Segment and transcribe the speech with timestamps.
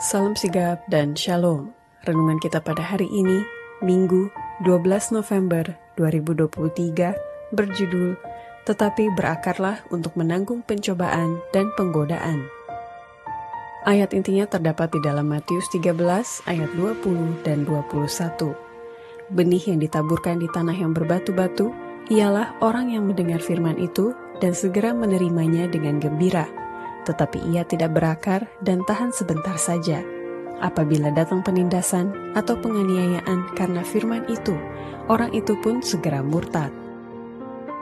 [0.00, 1.76] Salam sigap dan shalom.
[2.08, 3.44] Renungan kita pada hari ini,
[3.84, 4.32] Minggu
[4.64, 8.16] 12 November 2023, berjudul
[8.64, 12.48] Tetapi berakarlah untuk menanggung pencobaan dan penggodaan.
[13.84, 15.92] Ayat intinya terdapat di dalam Matius 13
[16.48, 18.56] ayat 20 dan 21.
[19.28, 21.76] Benih yang ditaburkan di tanah yang berbatu-batu
[22.08, 26.48] ialah orang yang mendengar firman itu dan segera menerimanya dengan gembira
[27.08, 30.02] tetapi ia tidak berakar dan tahan sebentar saja.
[30.60, 34.52] Apabila datang penindasan atau penganiayaan karena firman itu,
[35.08, 36.68] orang itu pun segera murtad.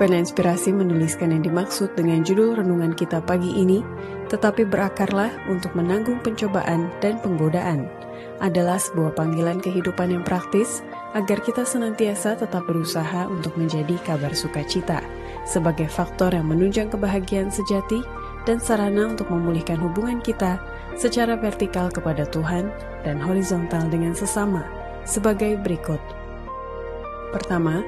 [0.00, 3.84] Pena Inspirasi menuliskan yang dimaksud dengan judul renungan kita pagi ini,
[4.32, 7.92] tetapi berakarlah untuk menanggung pencobaan dan penggodaan,
[8.40, 10.80] adalah sebuah panggilan kehidupan yang praktis
[11.12, 15.04] agar kita senantiasa tetap berusaha untuk menjadi kabar sukacita
[15.44, 18.00] sebagai faktor yang menunjang kebahagiaan sejati
[18.44, 20.58] dan sarana untuk memulihkan hubungan kita
[20.98, 22.68] secara vertikal kepada Tuhan
[23.06, 24.66] dan horizontal dengan sesama
[25.06, 25.98] sebagai berikut.
[27.32, 27.80] Pertama,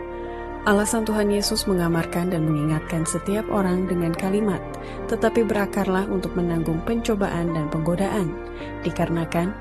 [0.65, 4.63] alasan Tuhan Yesus mengamarkan dan mengingatkan setiap orang dengan kalimat,
[5.11, 8.33] tetapi berakarlah untuk menanggung pencobaan dan penggodaan,
[8.83, 9.53] dikarenakan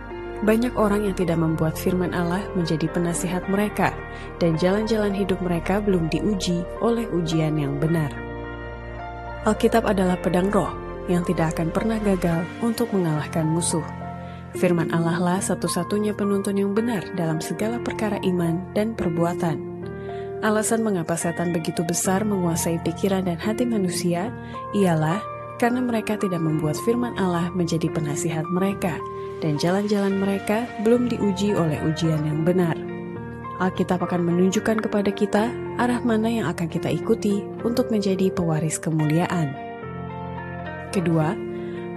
[0.43, 3.95] banyak orang yang tidak membuat firman Allah menjadi penasihat mereka,
[4.43, 8.11] dan jalan-jalan hidup mereka belum diuji oleh ujian yang benar.
[9.43, 13.83] Alkitab adalah pedang roh yang tidak akan pernah gagal untuk mengalahkan musuh.
[14.53, 19.57] Firman Allah lah satu-satunya penuntun yang benar dalam segala perkara iman dan perbuatan.
[20.43, 24.29] Alasan mengapa setan begitu besar menguasai pikiran dan hati manusia
[24.75, 25.23] ialah
[25.57, 28.99] karena mereka tidak membuat firman Allah menjadi penasihat mereka,
[29.39, 32.75] dan jalan-jalan mereka belum diuji oleh ujian yang benar.
[33.63, 35.47] Alkitab akan menunjukkan kepada kita
[35.79, 39.62] arah mana yang akan kita ikuti untuk menjadi pewaris kemuliaan.
[40.93, 41.33] Kedua,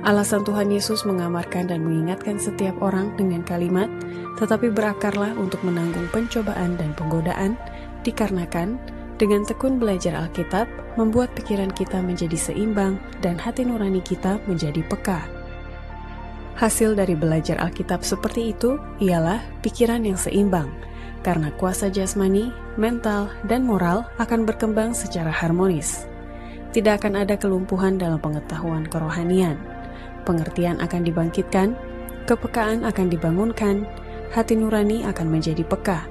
[0.08, 3.92] alasan Tuhan Yesus mengamarkan dan mengingatkan setiap orang dengan kalimat,
[4.40, 7.60] tetapi berakarlah untuk menanggung pencobaan dan penggodaan,
[8.08, 8.80] dikarenakan
[9.20, 10.64] dengan tekun belajar Alkitab
[10.96, 15.20] membuat pikiran kita menjadi seimbang dan hati nurani kita menjadi peka.
[16.56, 20.72] Hasil dari belajar Alkitab seperti itu ialah pikiran yang seimbang,
[21.20, 22.48] karena kuasa jasmani,
[22.80, 26.08] mental, dan moral akan berkembang secara harmonis
[26.74, 29.58] tidak akan ada kelumpuhan dalam pengetahuan kerohanian.
[30.26, 31.78] Pengertian akan dibangkitkan,
[32.26, 33.86] kepekaan akan dibangunkan,
[34.34, 36.08] hati nurani akan menjadi peka,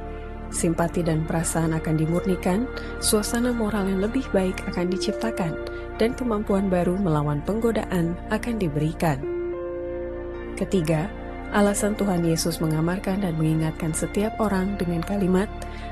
[0.54, 2.70] simpati dan perasaan akan dimurnikan,
[3.04, 5.52] suasana moral yang lebih baik akan diciptakan,
[6.00, 9.20] dan kemampuan baru melawan penggodaan akan diberikan.
[10.56, 11.12] Ketiga,
[11.52, 15.52] alasan Tuhan Yesus mengamarkan dan mengingatkan setiap orang dengan kalimat,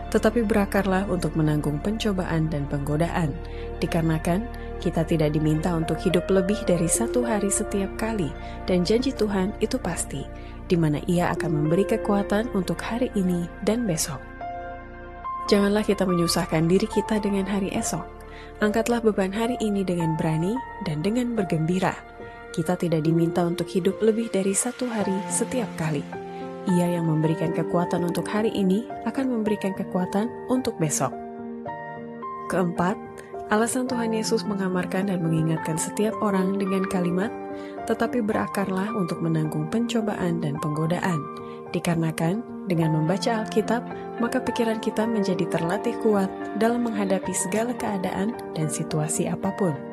[0.10, 3.34] tetapi berakarlah untuk menanggung pencobaan dan penggodaan,
[3.82, 4.46] dikarenakan
[4.82, 8.30] kita tidak diminta untuk hidup lebih dari satu hari setiap kali,
[8.70, 10.26] dan janji Tuhan itu pasti,
[10.70, 14.22] di mana Ia akan memberi kekuatan untuk hari ini dan besok.
[15.52, 18.04] Janganlah kita menyusahkan diri kita dengan hari esok.
[18.64, 20.56] Angkatlah beban hari ini dengan berani
[20.88, 21.92] dan dengan bergembira.
[22.54, 26.06] Kita tidak diminta untuk hidup lebih dari satu hari setiap kali.
[26.70, 31.10] Ia yang memberikan kekuatan untuk hari ini akan memberikan kekuatan untuk besok.
[32.48, 32.96] Keempat,
[33.52, 37.30] Alasan Tuhan Yesus mengamarkan dan mengingatkan setiap orang dengan kalimat,
[37.86, 41.20] tetapi berakarlah untuk menanggung pencobaan dan penggodaan.
[41.70, 43.84] Dikarenakan dengan membaca Alkitab,
[44.18, 49.93] maka pikiran kita menjadi terlatih kuat dalam menghadapi segala keadaan dan situasi apa pun.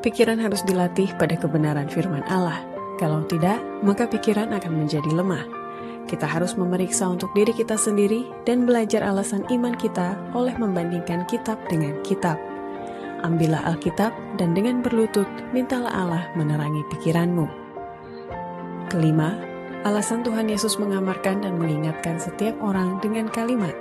[0.00, 2.64] Pikiran harus dilatih pada kebenaran firman Allah.
[2.96, 5.60] Kalau tidak, maka pikiran akan menjadi lemah
[6.10, 11.62] kita harus memeriksa untuk diri kita sendiri dan belajar alasan iman kita oleh membandingkan kitab
[11.70, 12.34] dengan kitab.
[13.22, 17.46] Ambillah Alkitab dan dengan berlutut mintalah Allah menerangi pikiranmu.
[18.90, 19.38] Kelima,
[19.86, 23.76] alasan Tuhan Yesus mengamarkan dan mengingatkan setiap orang dengan kalimat,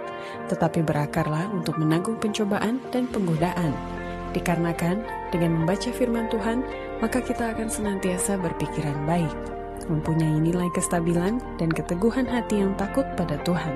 [0.54, 3.99] tetapi berakarlah untuk menanggung pencobaan dan penggodaan.
[4.30, 5.02] Dikarenakan
[5.34, 6.62] dengan membaca firman Tuhan,
[7.02, 9.60] maka kita akan senantiasa berpikiran baik
[9.90, 13.74] mempunyai nilai kestabilan dan keteguhan hati yang takut pada Tuhan.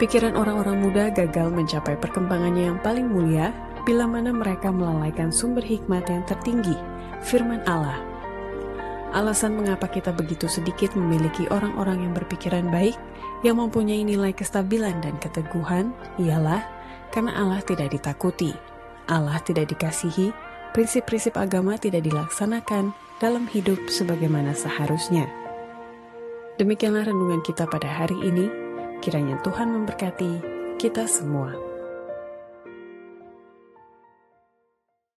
[0.00, 3.52] Pikiran orang-orang muda gagal mencapai perkembangannya yang paling mulia
[3.86, 6.74] bila mana mereka melalaikan sumber hikmat yang tertinggi,
[7.22, 8.00] firman Allah.
[9.12, 12.96] Alasan mengapa kita begitu sedikit memiliki orang-orang yang berpikiran baik,
[13.44, 16.64] yang mempunyai nilai kestabilan dan keteguhan, ialah
[17.12, 18.56] karena Allah tidak ditakuti,
[19.08, 20.30] Allah tidak dikasihi,
[20.76, 25.26] prinsip-prinsip agama tidak dilaksanakan dalam hidup sebagaimana seharusnya.
[26.60, 28.46] Demikianlah renungan kita pada hari ini.
[29.02, 30.32] Kiranya Tuhan memberkati
[30.78, 31.71] kita semua.